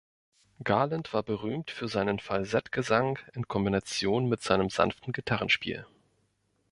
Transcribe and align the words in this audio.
Garland 0.63 1.13
war 1.13 1.21
berühmt 1.21 1.69
für 1.69 1.87
seinen 1.87 2.17
Falsettgesang 2.17 3.19
in 3.35 3.47
Kombination 3.47 4.27
mit 4.27 4.41
seinem 4.41 4.71
sanften 4.71 5.11
Gitarrenspiel. 5.13 5.85